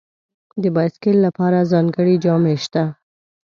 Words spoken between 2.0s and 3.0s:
جامې شته.